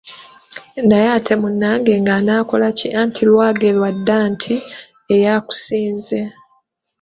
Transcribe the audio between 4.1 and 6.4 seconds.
nti, eyakusinze.